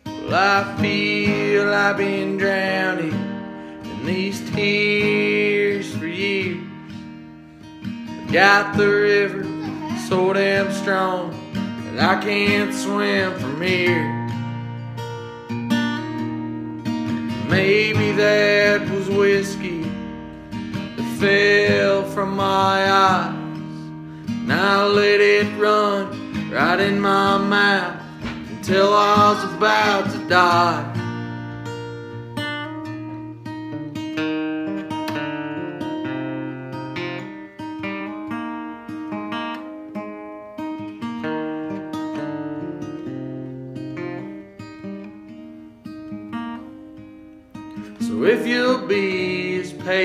Well, 0.06 0.34
I 0.34 0.82
feel 0.82 1.74
I've 1.74 1.98
been 1.98 2.38
drowning 2.38 3.14
in 3.84 4.06
these 4.06 4.50
tears 4.52 5.96
for 5.96 6.08
years. 6.08 6.71
Got 8.32 8.78
the 8.78 8.88
river 8.88 9.44
so 10.08 10.32
damn 10.32 10.72
strong 10.72 11.32
that 11.84 12.18
I 12.18 12.22
can't 12.22 12.74
swim 12.74 13.38
from 13.38 13.62
here. 13.62 14.10
Maybe 17.50 18.14
that 18.14 18.90
was 18.90 19.10
whiskey 19.10 19.82
that 19.82 21.18
fell 21.20 22.04
from 22.12 22.38
my 22.38 22.90
eyes. 22.90 23.36
Now 24.48 24.86
let 24.88 25.20
it 25.20 25.54
run 25.60 26.50
right 26.50 26.80
in 26.80 27.02
my 27.02 27.38
mouth 27.38 28.02
until 28.50 28.94
I 28.94 29.34
was 29.34 29.54
about 29.56 30.10
to 30.10 30.30
die. 30.30 30.91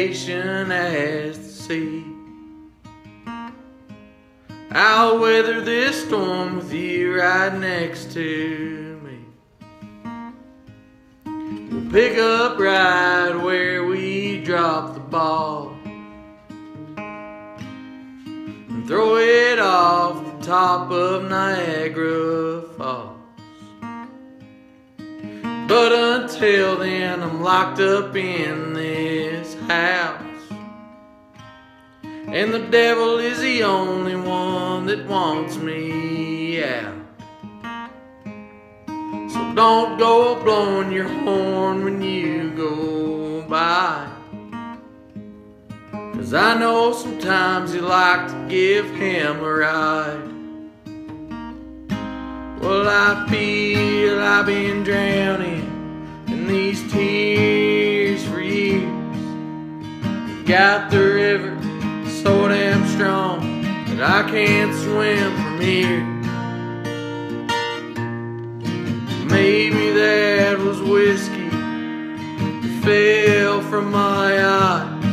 Patient 0.07 0.71
as 0.71 1.37
the 1.37 1.49
sea, 1.49 2.05
I'll 4.71 5.19
weather 5.19 5.61
this 5.61 6.07
storm 6.07 6.59
with 6.59 6.73
you 6.73 7.19
right 7.19 7.53
next 7.53 8.13
to 8.13 9.01
me. 9.03 9.19
We'll 11.25 11.91
pick 11.91 12.19
up 12.19 12.57
right 12.57 13.35
where 13.35 13.83
we 13.83 14.39
dropped 14.45 14.95
the 14.95 15.01
ball 15.01 15.77
and 16.97 18.87
throw 18.87 19.17
it 19.17 19.59
off 19.59 20.39
the 20.39 20.47
top 20.47 20.89
of 20.93 21.29
Niagara 21.29 22.63
Falls. 22.79 23.16
But 25.69 25.93
until 25.93 26.79
then, 26.79 27.23
I'm 27.25 27.43
locked 27.43 27.81
up 27.81 28.15
in 28.15 28.73
this 28.73 29.55
house. 29.63 30.23
And 32.05 32.55
the 32.55 32.61
devil 32.71 33.19
is 33.19 33.41
the 33.41 33.65
only 33.65 34.15
one 34.15 34.87
that 34.87 35.05
wants 35.07 35.57
me 35.57 36.63
out. 36.63 36.95
So 39.33 39.55
don't 39.55 39.99
go 39.99 40.41
blowing 40.45 40.93
your 40.93 41.09
horn 41.09 41.83
when 41.83 42.01
you 42.01 42.53
go 42.53 43.43
by. 43.49 44.09
Cause 46.15 46.33
I 46.33 46.59
know 46.59 46.93
sometimes 46.93 47.75
you 47.75 47.81
like 47.81 48.29
to 48.29 48.47
give 48.49 48.89
him 48.95 49.41
a 49.41 49.53
ride. 49.53 50.37
Well, 52.61 52.89
I 52.89 53.27
feel 53.29 54.19
I've 54.21 54.47
been 54.47 54.83
drowning 54.83 55.56
these 56.47 56.81
tears 56.93 58.25
for 58.27 58.41
years. 58.41 58.85
Got 60.47 60.91
the 60.91 60.99
river 60.99 61.57
so 62.09 62.49
damn 62.49 62.87
strong 62.89 63.63
that 63.87 64.03
I 64.03 64.31
can't 64.31 64.75
swim 64.75 65.35
from 65.43 65.61
here. 65.61 66.05
Maybe 69.27 69.93
that 69.93 70.59
was 70.59 70.81
whiskey 70.81 71.49
that 71.51 72.81
fell 72.85 73.61
from 73.63 73.91
my 73.91 74.45
eyes, 74.45 75.05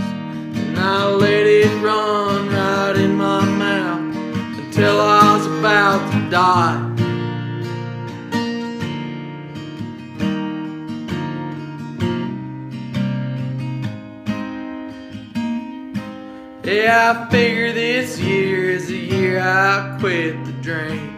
and 0.57 0.77
I 0.77 1.09
let 1.09 1.45
it 1.47 1.83
run 1.83 2.49
right 2.49 2.95
in 2.95 3.15
my 3.15 3.43
mouth 3.43 4.15
until 4.57 5.01
I 5.01 5.37
was 5.37 5.47
about 5.47 6.11
to 6.13 6.29
die. 6.29 6.82
Yeah, 16.63 17.25
I 17.27 17.29
figure 17.29 17.73
this 17.73 18.17
year 18.17 18.69
is 18.69 18.87
the 18.87 18.95
year 18.95 19.37
I 19.41 19.97
quit 19.99 20.45
the 20.45 20.53
drink. 20.61 21.11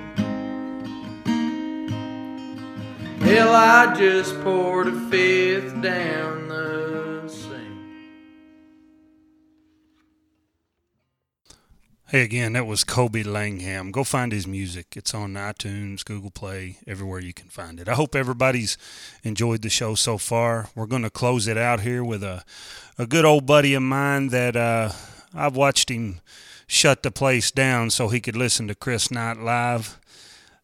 Hell, 3.22 3.54
I 3.54 3.94
just 3.96 4.42
poured 4.42 4.88
a 4.88 5.10
fifth 5.12 5.84
down 5.84 6.48
the 6.48 7.28
sink. 7.28 7.78
Hey, 12.08 12.24
again, 12.24 12.54
that 12.54 12.66
was 12.66 12.84
Kobe 12.84 13.22
Langham. 13.22 13.92
Go 13.92 14.04
find 14.04 14.32
his 14.32 14.48
music. 14.48 14.96
It's 14.96 15.14
on 15.14 15.36
iTunes, 15.36 16.04
Google 16.04 16.32
Play, 16.32 16.78
everywhere 16.88 17.20
you 17.20 17.34
can 17.34 17.50
find 17.50 17.80
it. 17.80 17.88
I 17.88 17.94
hope 17.94 18.16
everybody's 18.16 18.80
enjoyed 19.22 19.62
the 19.62 19.70
show 19.70 19.94
so 19.94 20.18
far. 20.18 20.70
We're 20.74 20.88
going 20.88 21.04
to 21.04 21.12
close 21.12 21.48
it 21.48 21.58
out 21.58 21.82
here 21.82 22.04
with 22.04 22.24
a, 22.24 22.44
a 22.98 23.06
good 23.06 23.26
old 23.26 23.46
buddy 23.46 23.76
of 23.76 23.84
mine 23.84 24.30
that 24.30 24.56
uh, 24.56 24.90
I've 25.36 25.56
watched 25.56 25.90
him 25.90 26.22
shut 26.68 27.04
the 27.04 27.12
place 27.12 27.52
down 27.52 27.90
so 27.90 28.08
he 28.08 28.20
could 28.20 28.36
listen 28.36 28.68
to 28.70 28.76
Chris 28.76 29.12
Knight 29.12 29.38
live. 29.38 30.00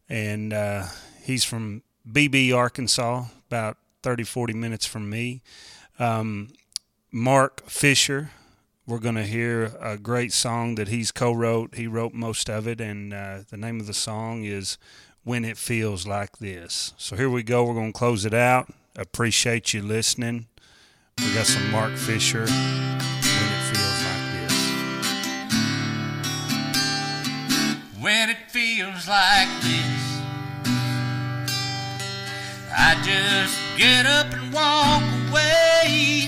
And 0.10 0.53
uh, 0.53 0.86
He's 1.23 1.43
from 1.43 1.84
Beebe, 2.10 2.51
Arkansas, 2.51 3.25
about 3.47 3.77
30, 4.03 4.23
40 4.23 4.53
minutes 4.53 4.86
from 4.86 5.10
me. 5.10 5.41
Um, 5.99 6.49
Mark 7.12 7.69
Fisher, 7.69 8.31
we're 8.88 8.99
going 8.99 9.15
to 9.15 9.23
hear 9.23 9.73
a 9.79 9.97
great 9.97 10.34
song 10.34 10.75
that 10.75 10.88
he's 10.88 11.12
co 11.12 11.31
wrote. 11.31 11.75
He 11.75 11.86
wrote 11.86 12.13
most 12.13 12.49
of 12.49 12.67
it, 12.67 12.81
and 12.81 13.13
uh, 13.13 13.39
the 13.49 13.57
name 13.57 13.79
of 13.79 13.88
the 13.88 13.93
song 13.93 14.43
is 14.43 14.77
When 15.23 15.45
It 15.45 15.57
Feels 15.57 16.07
Like 16.07 16.39
This. 16.39 16.93
So 16.97 17.15
here 17.15 17.29
we 17.29 17.43
go. 17.43 17.63
We're 17.65 17.75
going 17.75 17.93
to 17.93 17.99
close 17.99 18.25
it 18.25 18.34
out. 18.34 18.73
Appreciate 18.95 19.73
you 19.73 19.84
listening. 19.84 20.47
We 21.19 21.34
got 21.34 21.45
some 21.45 21.69
Mark 21.71 21.95
Fisher. 21.95 22.47
When 28.12 28.30
it 28.30 28.43
feels 28.47 29.08
like 29.08 29.47
this. 29.62 30.04
I 32.88 32.89
just 33.10 33.58
get 33.78 34.06
up 34.06 34.28
and 34.34 34.52
walk 34.54 35.04
away. 35.30 36.28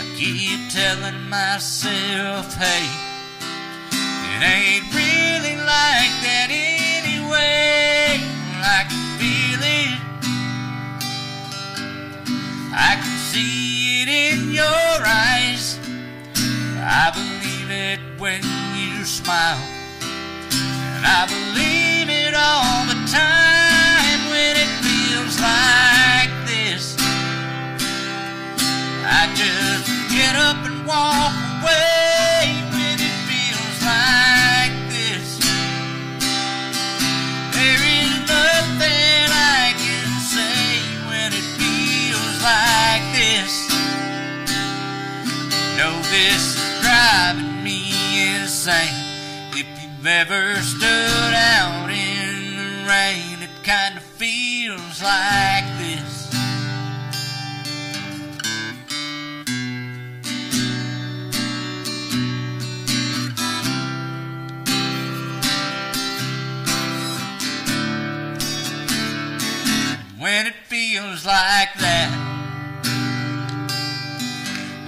I 0.00 0.04
keep 0.18 0.60
telling 0.72 1.28
myself, 1.28 2.46
hey, 2.54 2.86
it 4.32 4.42
ain't 4.54 4.88
really 5.00 5.56
like 5.74 6.14
that 6.26 6.48
anyway. 6.50 8.18
I 8.76 8.80
can 8.90 9.04
feel 9.20 9.62
it. 9.82 10.00
I 12.90 12.92
can 13.00 13.18
see 13.30 14.02
it 14.02 14.08
in 14.08 14.50
your 14.50 14.96
eyes. 15.06 15.78
I 16.82 17.12
believe 17.14 17.70
it 17.70 18.00
when 18.18 18.42
you 18.74 19.04
smile. 19.04 19.71
I 21.14 21.26
believe 21.26 22.08
it 22.08 22.32
all 22.34 22.86
the 22.88 22.96
time 23.04 24.20
when 24.32 24.56
it 24.56 24.72
feels 24.80 25.36
like 25.38 26.32
this. 26.48 26.96
I 29.04 29.28
just 29.36 29.92
get 30.08 30.34
up 30.36 30.56
and 30.64 30.86
walk 30.86 31.36
away 31.60 32.56
when 32.72 32.96
it 32.96 33.16
feels 33.28 33.78
like 33.84 34.72
this. 34.88 35.36
There 37.52 37.82
is 38.00 38.12
nothing 38.24 39.28
I 39.28 39.76
can 39.76 40.08
say 40.16 40.80
when 41.12 41.28
it 41.36 41.46
feels 41.60 42.36
like 42.40 43.04
this. 43.12 43.52
No, 45.76 45.92
this 46.08 46.56
is 46.56 46.80
driving 46.80 47.62
me 47.62 48.40
insane. 48.40 48.96
If 49.52 49.66
you've 49.76 50.06
ever 50.06 50.56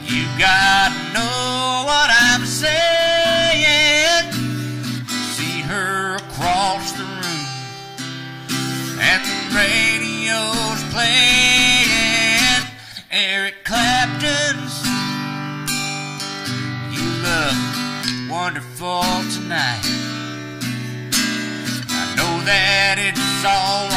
you 0.07 0.27
gotta 0.39 0.95
know 1.13 1.85
what 1.87 2.11
I'm 2.13 2.45
saying. 2.45 4.33
See 5.33 5.61
her 5.63 6.17
across 6.17 6.93
the 6.93 7.05
room, 7.05 7.47
and 9.01 9.23
the 9.25 9.57
radio's 9.57 10.83
playing 10.93 12.65
Eric 13.11 13.65
Clapton's. 13.65 14.75
You 16.95 17.05
look 17.23 18.31
wonderful 18.31 19.03
tonight. 19.35 19.85
I 21.89 22.15
know 22.17 22.45
that 22.45 22.97
it's 22.99 23.45
all 23.45 23.94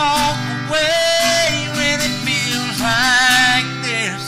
walk 0.00 0.40
away 0.64 1.68
when 1.76 1.98
it 2.08 2.16
feels 2.24 2.78
like 2.80 3.68
this. 3.88 4.22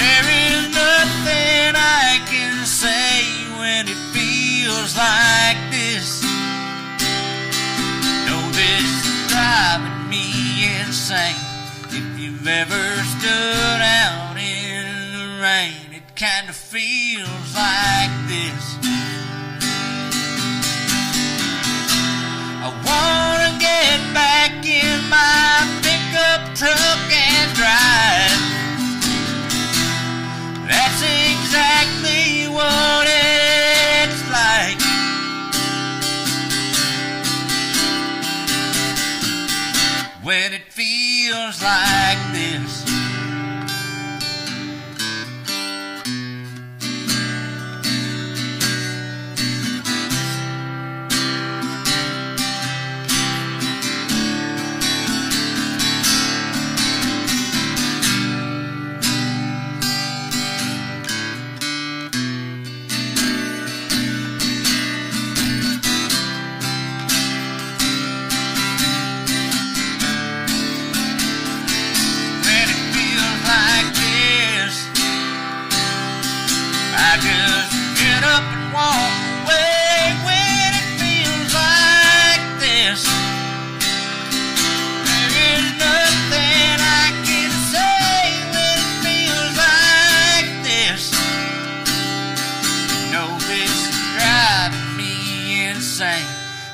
There 0.00 0.26
is 0.46 0.62
nothing 0.74 1.70
I 2.02 2.08
can 2.32 2.66
say 2.66 3.14
when 3.60 3.82
it 3.94 4.00
feels 4.16 4.92
like 4.96 5.60
this. 5.70 6.08
No, 8.28 8.38
this 8.60 8.90
is 9.06 9.20
driving 9.30 10.00
me 10.10 10.26
insane. 10.82 11.42
If 11.98 12.06
you've 12.18 12.48
ever 12.62 12.86
stood 13.14 13.80
out 14.02 14.36
in 14.38 14.86
the 15.18 15.28
rain, 15.46 15.86
it 15.98 16.06
kind 16.16 16.48
of 16.48 16.56
feels 16.56 17.48
like 17.54 18.11
my 25.12 25.41
me. 96.02 96.18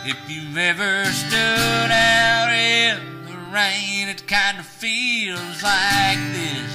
If 0.05 0.19
you've 0.31 0.57
ever 0.57 1.05
stood 1.05 1.91
out 1.93 2.51
in 2.51 3.27
the 3.27 3.37
rain, 3.53 4.09
it 4.09 4.27
kind 4.27 4.59
of 4.59 4.65
feels 4.65 5.63
like 5.63 6.19
this. 6.33 6.73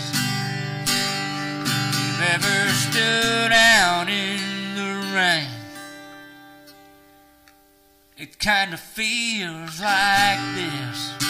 If 0.85 1.95
you've 1.99 2.21
ever 2.35 2.69
stood 2.85 3.51
out 3.51 4.07
in 4.07 4.75
the 4.75 5.15
rain, 5.15 5.49
it 8.17 8.37
kind 8.37 8.73
of 8.73 8.79
feels 8.79 9.81
like 9.81 10.41
this. 10.53 11.22